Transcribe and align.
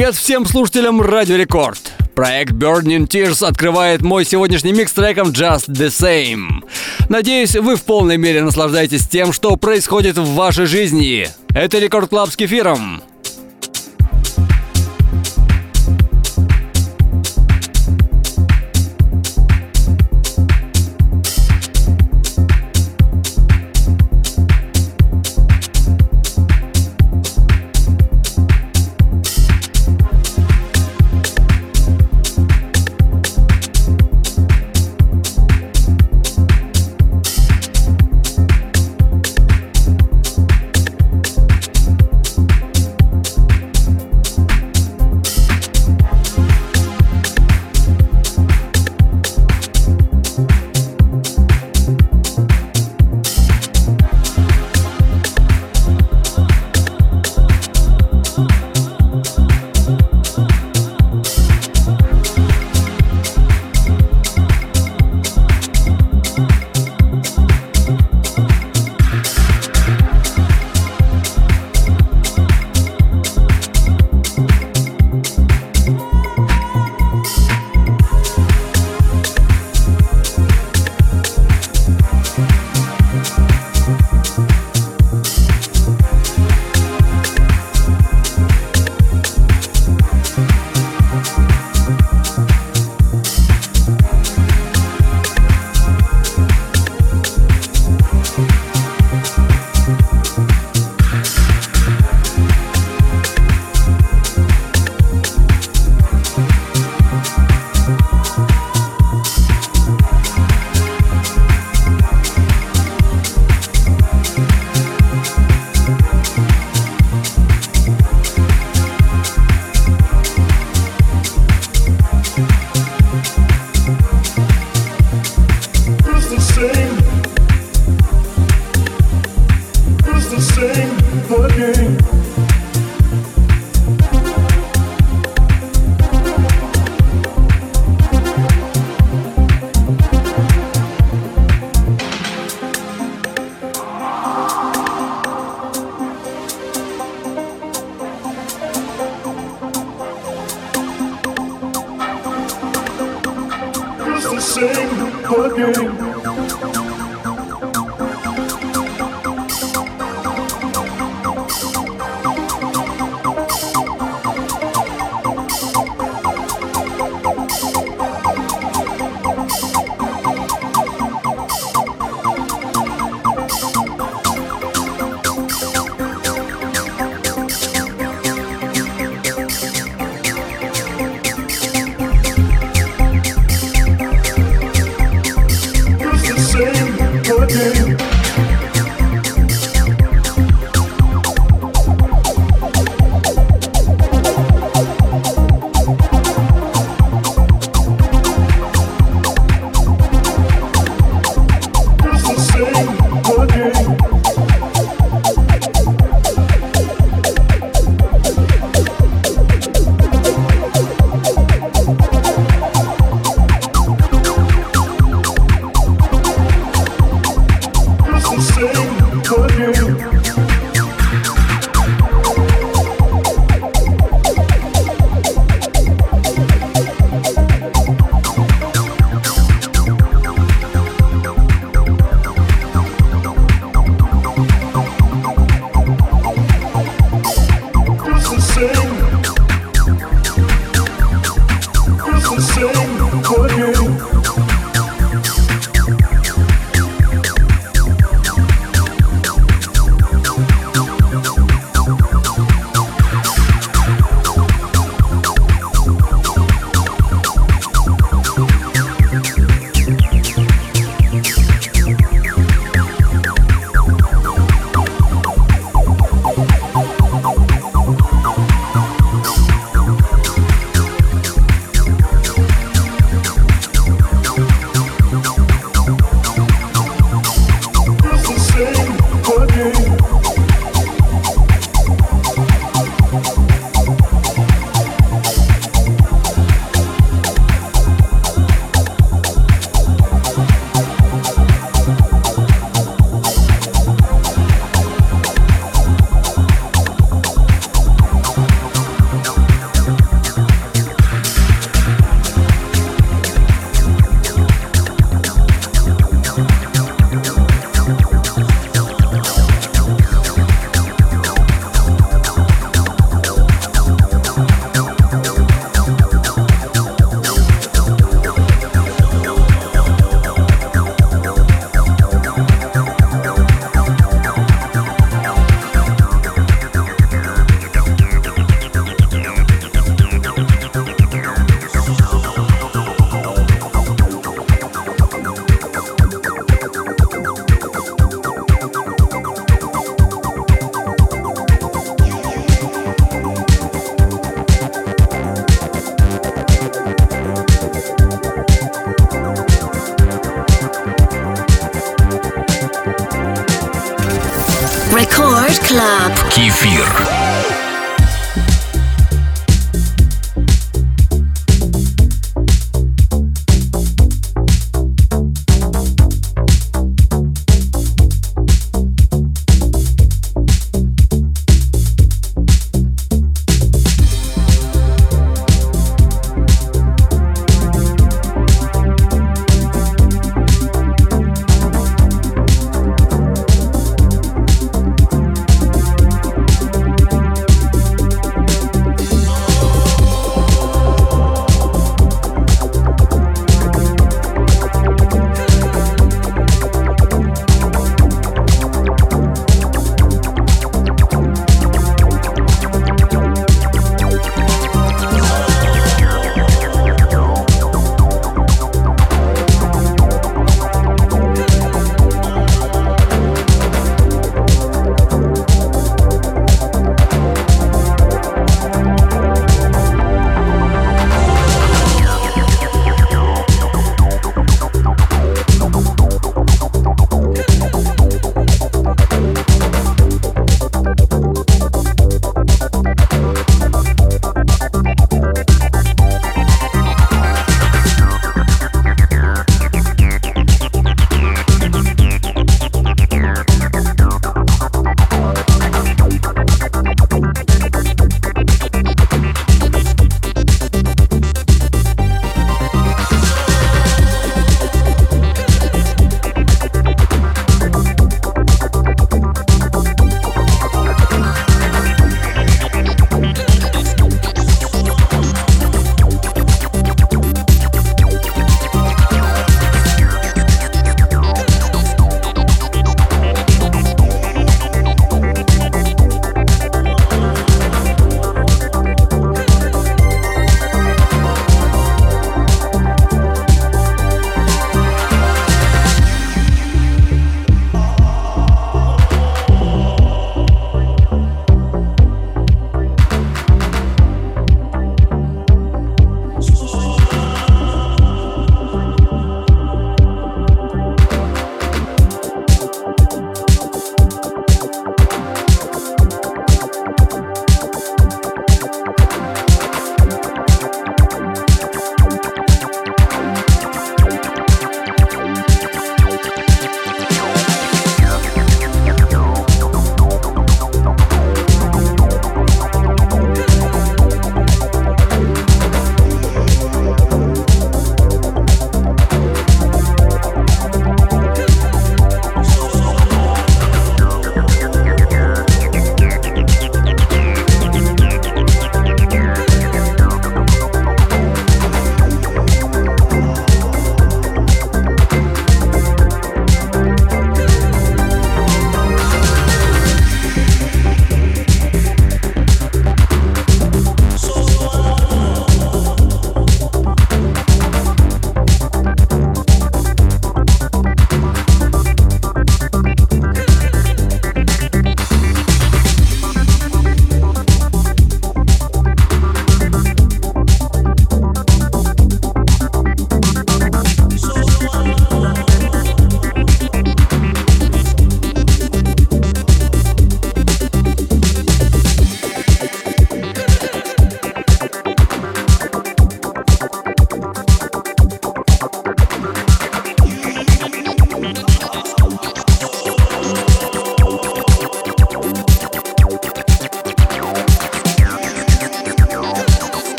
Привет 0.00 0.14
всем 0.14 0.46
слушателям 0.46 1.02
Радио 1.02 1.36
Рекорд. 1.36 1.92
Проект 2.14 2.52
Burning 2.52 3.06
Tears 3.06 3.46
открывает 3.46 4.00
мой 4.00 4.24
сегодняшний 4.24 4.72
микс 4.72 4.94
треком 4.94 5.28
Just 5.28 5.68
the 5.68 5.88
Same. 5.88 6.64
Надеюсь, 7.10 7.54
вы 7.54 7.76
в 7.76 7.82
полной 7.82 8.16
мере 8.16 8.42
наслаждаетесь 8.42 9.06
тем, 9.06 9.34
что 9.34 9.56
происходит 9.56 10.16
в 10.16 10.24
вашей 10.32 10.64
жизни. 10.64 11.28
Это 11.50 11.78
Record 11.78 12.08
Club 12.08 12.30
с 12.30 12.36
кефиром. 12.36 13.02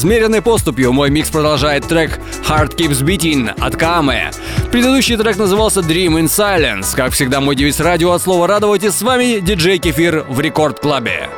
Размеренной 0.00 0.40
поступью 0.40 0.94
мой 0.94 1.10
микс 1.10 1.28
продолжает 1.28 1.86
трек 1.86 2.20
Heart 2.48 2.74
Keeps 2.74 3.04
Beating 3.04 3.50
от 3.60 3.76
Каме. 3.76 4.30
Предыдущий 4.72 5.18
трек 5.18 5.36
назывался 5.36 5.80
Dream 5.80 6.18
in 6.18 6.24
Silence. 6.24 6.96
Как 6.96 7.12
всегда, 7.12 7.42
мой 7.42 7.54
девиз 7.54 7.80
радио 7.80 8.12
от 8.12 8.22
слова 8.22 8.46
«радовать» 8.46 8.82
с 8.82 9.02
вами 9.02 9.40
диджей 9.40 9.76
Кефир 9.76 10.24
в 10.26 10.40
Рекорд 10.40 10.80
Клабе. 10.80 11.28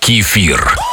Кефир. 0.00 0.89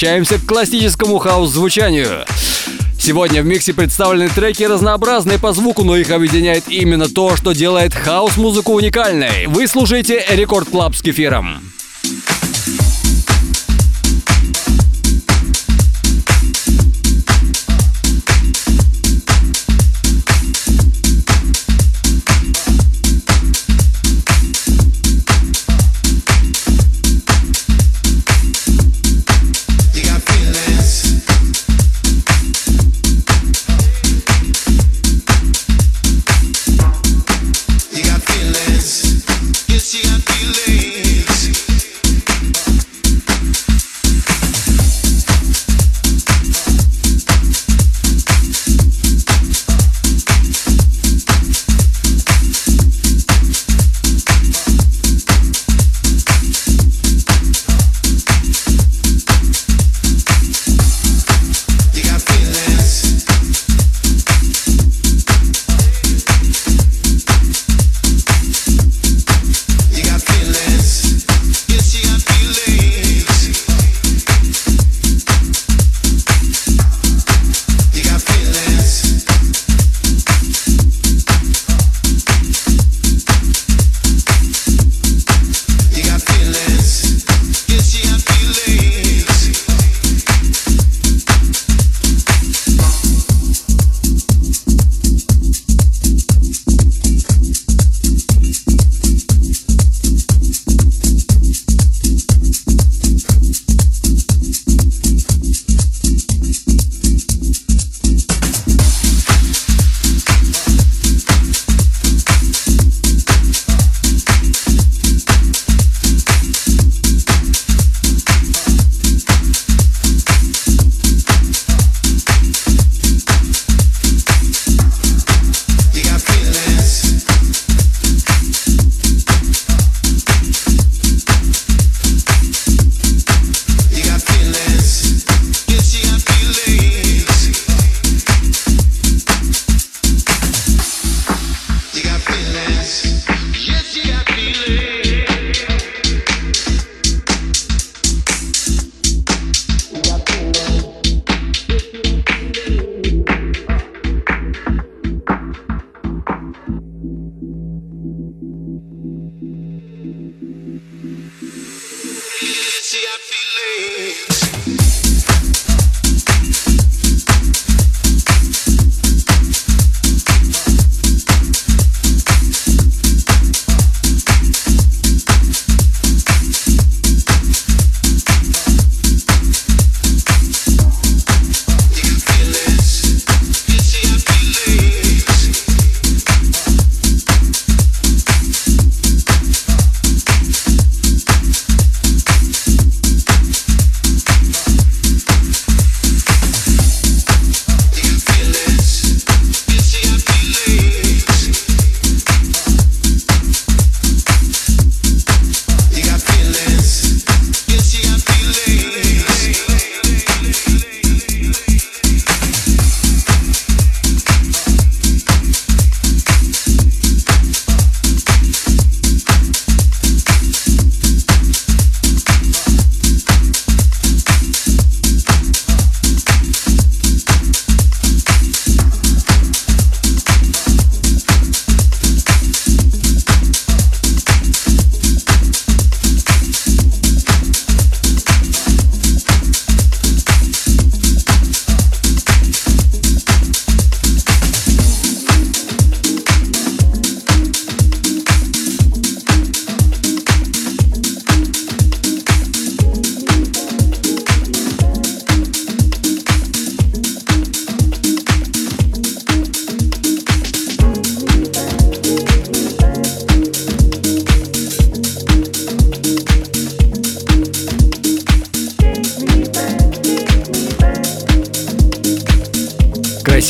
Возвращаемся 0.00 0.38
к 0.38 0.46
классическому 0.46 1.18
хаус-звучанию. 1.18 2.24
Сегодня 2.98 3.42
в 3.42 3.44
миксе 3.44 3.74
представлены 3.74 4.30
треки 4.30 4.62
разнообразные 4.62 5.38
по 5.38 5.52
звуку, 5.52 5.84
но 5.84 5.94
их 5.94 6.10
объединяет 6.10 6.64
именно 6.68 7.06
то, 7.06 7.36
что 7.36 7.52
делает 7.52 7.92
хаус-музыку 7.92 8.72
уникальной. 8.72 9.46
Вы 9.46 9.66
слушаете 9.66 10.24
Record 10.30 10.70
Club 10.70 10.94
с 10.94 11.02
кефиром. 11.02 11.69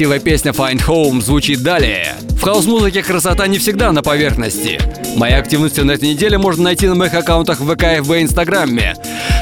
Красивая 0.00 0.18
песня 0.18 0.52
Find 0.52 0.82
Home 0.86 1.20
звучит 1.20 1.62
далее. 1.62 2.14
В 2.30 2.40
хаус-музыке 2.40 3.02
красота 3.02 3.46
не 3.46 3.58
всегда 3.58 3.92
на 3.92 4.02
поверхности. 4.02 4.80
Мои 5.14 5.32
активности 5.32 5.80
на 5.80 5.90
этой 5.90 6.08
неделе 6.08 6.38
можно 6.38 6.64
найти 6.64 6.88
на 6.88 6.94
моих 6.94 7.12
аккаунтах 7.12 7.60
в 7.60 7.70
ВК, 7.70 7.82
и 7.82 8.22
Инстаграме. 8.22 8.94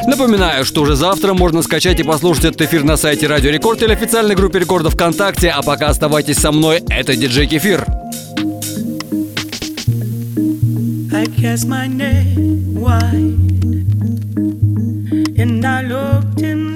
Напоминаю, 0.08 0.64
что 0.64 0.82
уже 0.82 0.96
завтра 0.96 1.32
можно 1.32 1.62
скачать 1.62 2.00
и 2.00 2.02
послушать 2.02 2.46
этот 2.46 2.62
эфир 2.62 2.82
на 2.82 2.96
сайте 2.96 3.28
Радио 3.28 3.52
Рекорд 3.52 3.80
или 3.84 3.92
официальной 3.92 4.34
группе 4.34 4.58
Рекорда 4.58 4.90
ВКонтакте, 4.90 5.50
а 5.50 5.62
пока 5.62 5.90
оставайтесь 5.90 6.38
со 6.38 6.50
мной, 6.50 6.82
это 6.88 7.14
диджей 7.14 7.46
Кефир. 7.46 7.86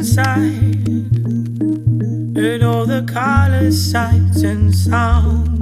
Inside. 0.02 0.71
The 3.02 3.12
colors, 3.12 3.90
sights, 3.90 4.42
and 4.42 4.72
sounds. 4.72 5.58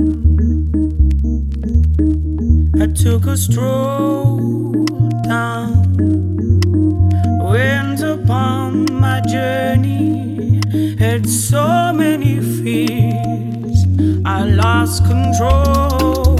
I 2.82 2.86
took 2.88 3.26
a 3.26 3.36
stroll 3.36 4.84
down. 5.22 5.72
Went 7.42 8.02
upon 8.02 8.92
my 8.92 9.22
journey. 9.22 10.60
Had 10.98 11.26
so 11.26 11.92
many 11.94 12.40
fears. 12.40 13.86
I 14.26 14.44
lost 14.44 15.06
control. 15.06 16.36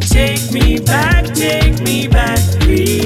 Take 0.00 0.52
me 0.52 0.80
back, 0.80 1.26
take 1.34 1.80
me 1.82 2.08
back, 2.08 2.40
please. 2.62 3.01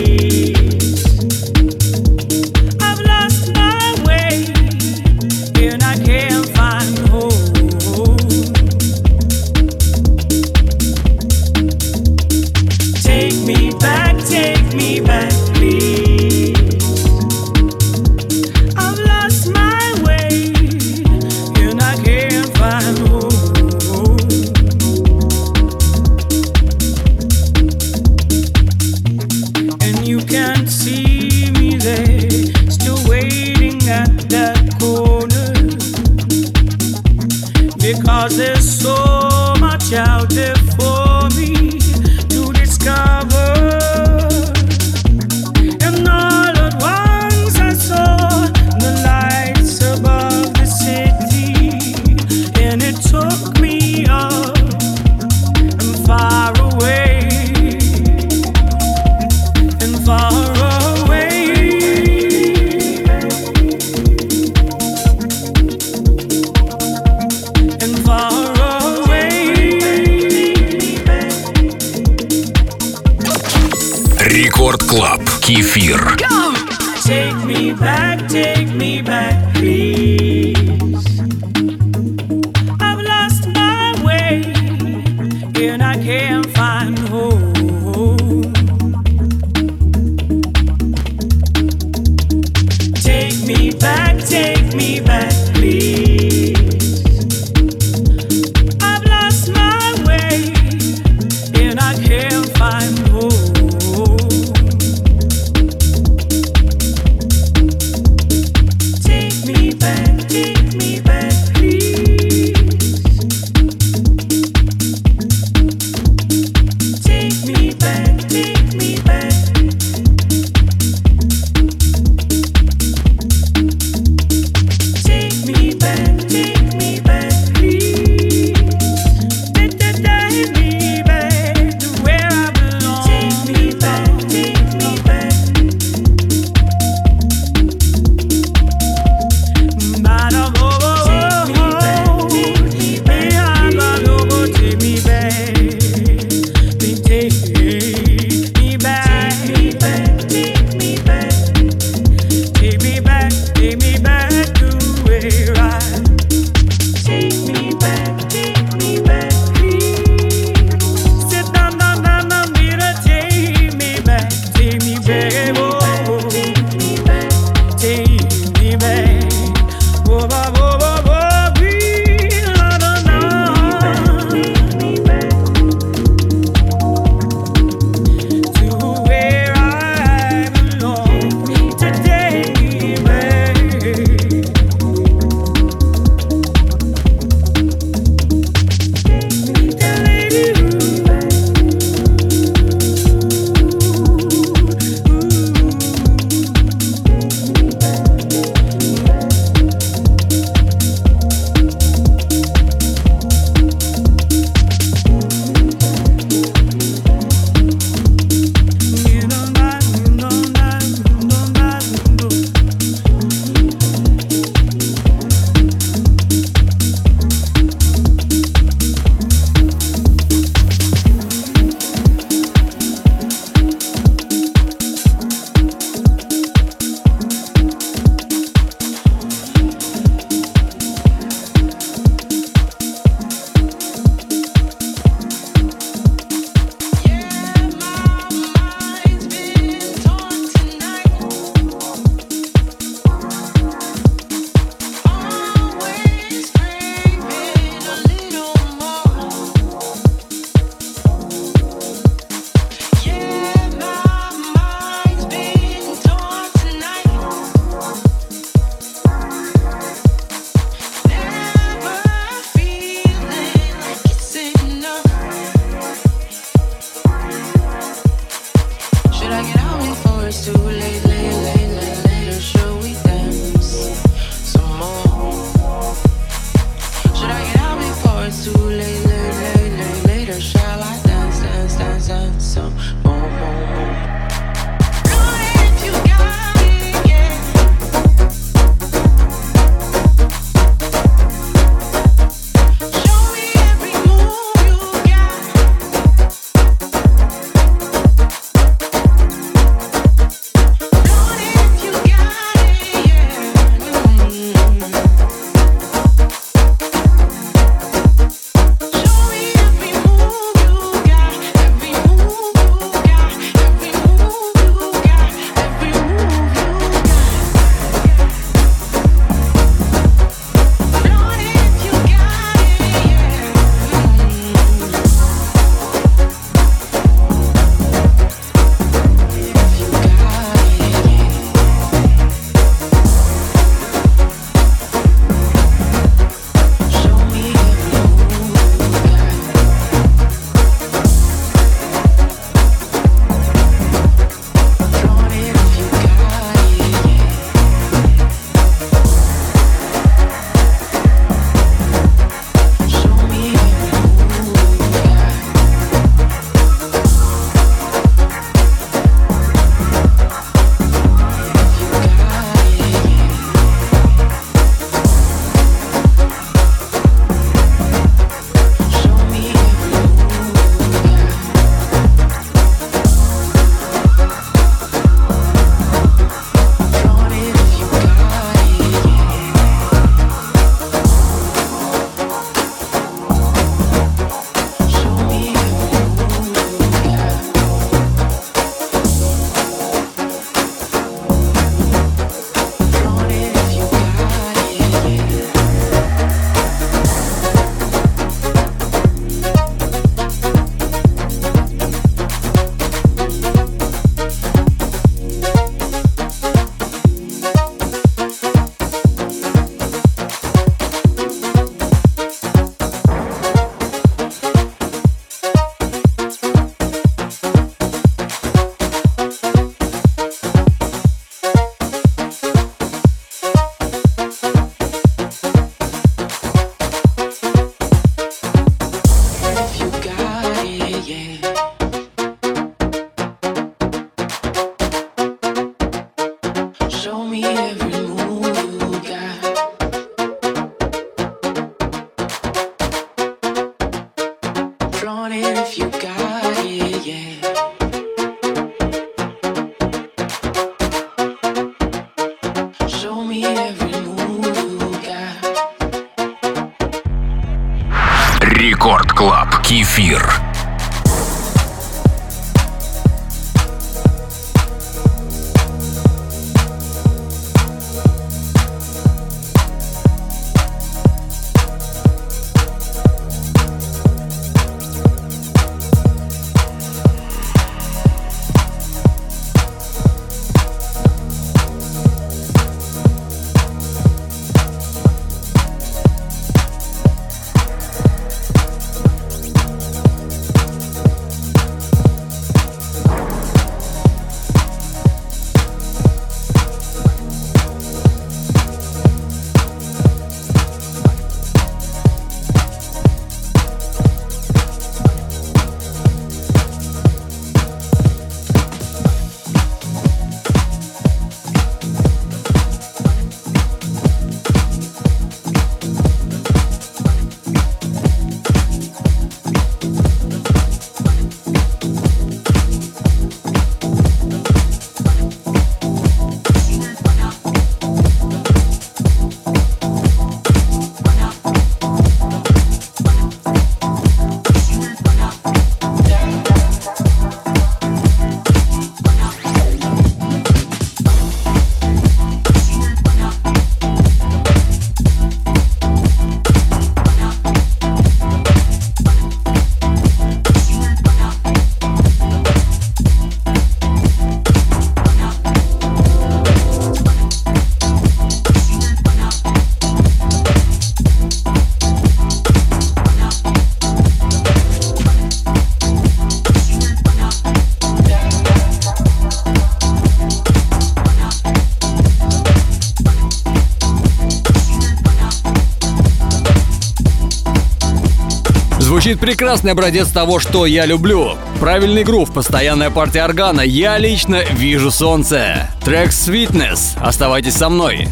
Звучит 578.86 579.18
прекрасный 579.18 579.72
образец 579.72 580.08
того, 580.08 580.38
что 580.38 580.64
я 580.64 580.86
люблю. 580.86 581.32
Правильный 581.58 582.04
грув, 582.04 582.32
постоянная 582.32 582.90
партия 582.90 583.24
органа, 583.24 583.62
я 583.62 583.98
лично 583.98 584.44
вижу 584.52 584.92
солнце. 584.92 585.68
Трек 585.84 586.10
Sweetness. 586.10 586.96
Оставайтесь 587.00 587.54
со 587.54 587.68
мной. 587.68 588.08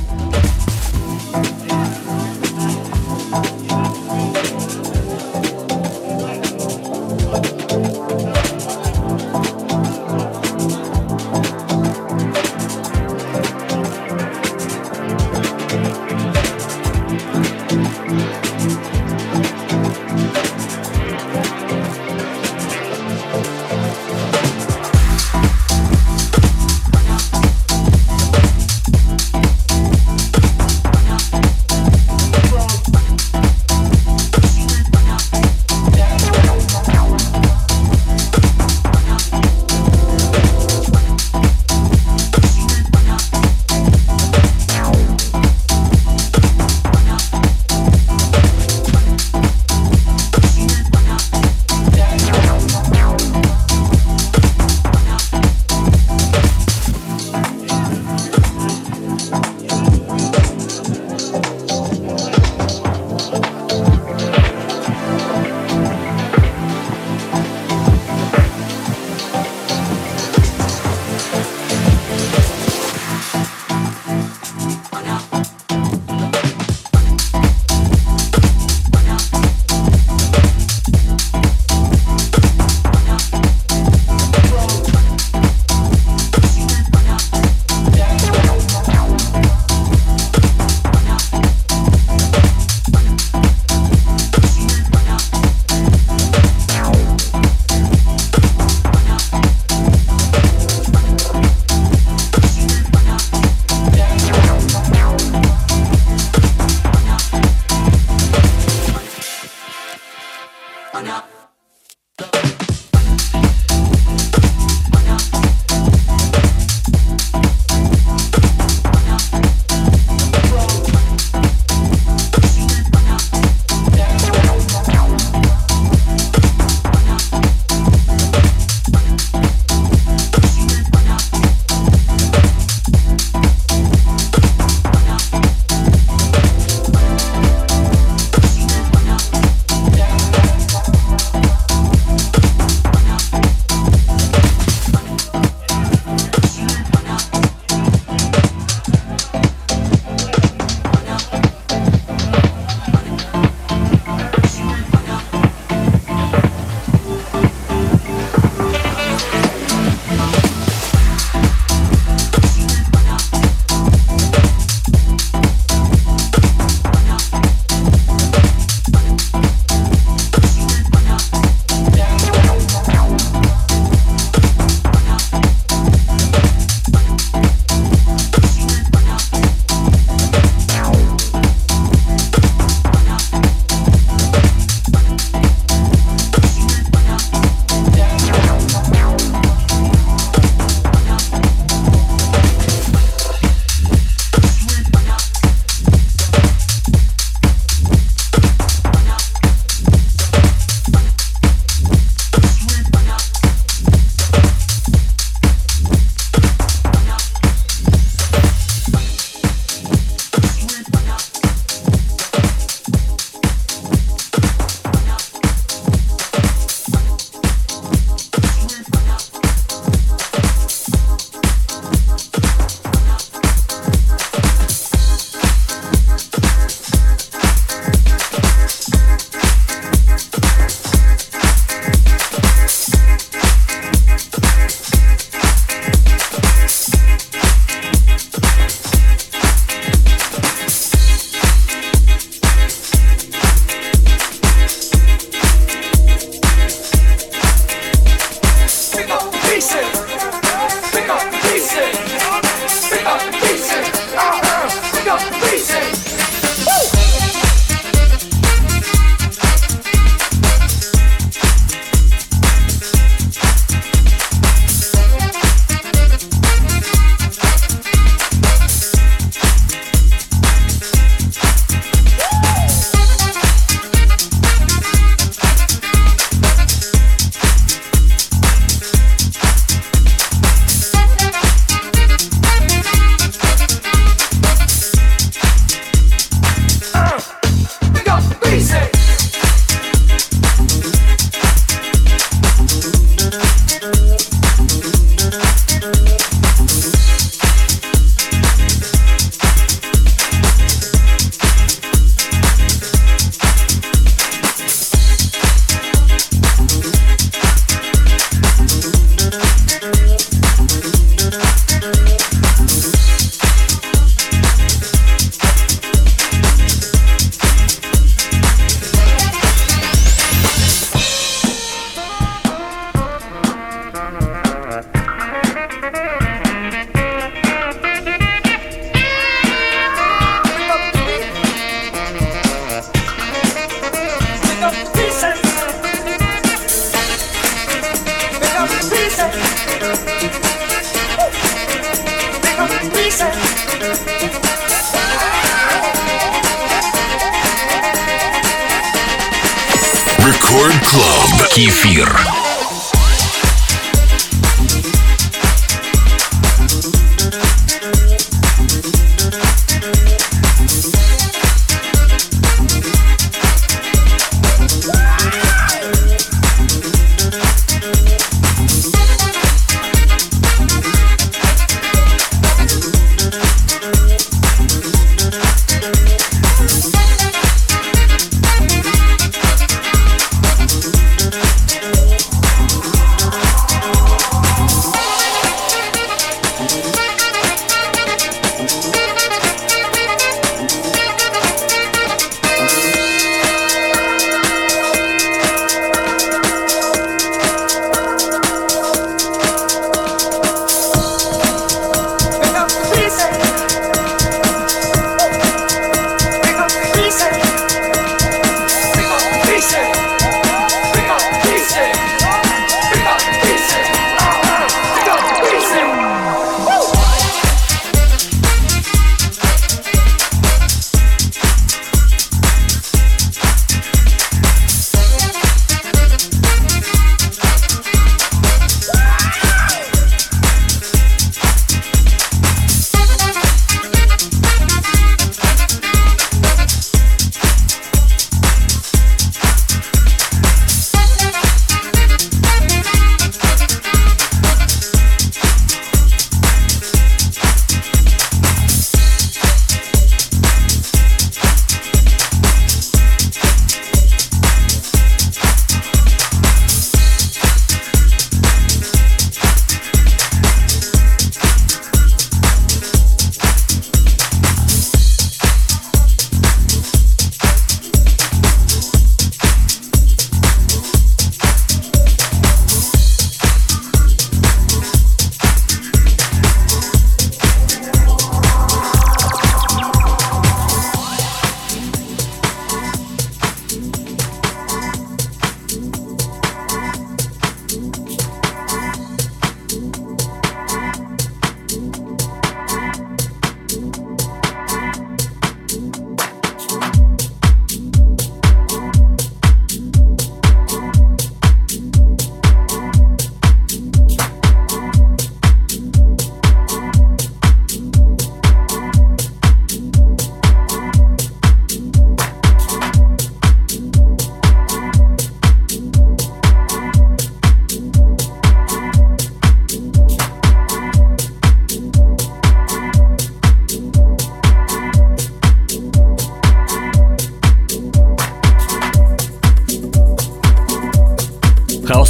Кефир. 351.54 352.43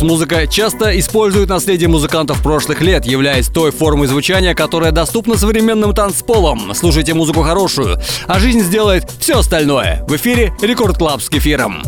Хаус-музыка 0.05 0.47
часто 0.47 0.99
использует 0.99 1.49
наследие 1.49 1.89
музыкантов 1.89 2.43
прошлых 2.43 2.83
лет, 2.83 3.07
являясь 3.07 3.49
той 3.49 3.71
формой 3.71 4.07
звучания, 4.07 4.55
которая 4.55 4.93
доступна 4.93 5.39
современным 5.39 5.95
танцполам. 5.95 6.75
Слушайте 6.75 7.15
музыку 7.15 7.41
хорошую, 7.41 7.99
а 8.27 8.39
жизнь 8.39 8.61
сделает 8.61 9.11
все 9.19 9.39
остальное. 9.39 10.05
В 10.07 10.15
эфире 10.17 10.53
Record 10.61 10.99
Club 10.99 11.23
с 11.23 11.31
кефиром. 11.31 11.83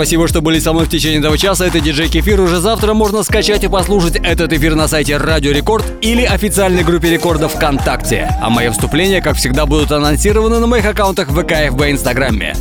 Спасибо, 0.00 0.26
что 0.28 0.40
были 0.40 0.58
со 0.60 0.72
мной 0.72 0.86
в 0.86 0.88
течение 0.88 1.18
этого 1.18 1.36
часа. 1.36 1.66
Это 1.66 1.78
диджей 1.78 2.08
Кефир. 2.08 2.40
Уже 2.40 2.58
завтра 2.58 2.94
можно 2.94 3.22
скачать 3.22 3.64
и 3.64 3.68
послушать 3.68 4.16
этот 4.16 4.50
эфир 4.50 4.74
на 4.74 4.88
сайте 4.88 5.18
Радио 5.18 5.52
Рекорд 5.52 5.84
или 6.00 6.22
официальной 6.22 6.84
группе 6.84 7.10
рекордов 7.10 7.52
ВКонтакте. 7.52 8.34
А 8.40 8.48
мои 8.48 8.70
вступления, 8.70 9.20
как 9.20 9.36
всегда, 9.36 9.66
будут 9.66 9.92
анонсированы 9.92 10.58
на 10.58 10.66
моих 10.66 10.86
аккаунтах 10.86 11.28
ВК, 11.28 11.52
ФБ, 11.72 11.82
Инстаграме. 11.90 12.56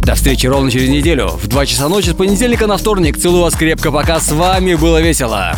До 0.00 0.16
встречи 0.16 0.48
ровно 0.48 0.68
через 0.68 0.88
неделю 0.88 1.28
в 1.28 1.46
2 1.46 1.64
часа 1.64 1.88
ночи 1.88 2.08
с 2.08 2.14
понедельника 2.14 2.66
на 2.66 2.76
вторник. 2.76 3.16
Целую 3.18 3.44
вас 3.44 3.54
крепко, 3.54 3.92
пока 3.92 4.18
с 4.18 4.32
вами 4.32 4.74
было 4.74 5.00
весело. 5.00 5.54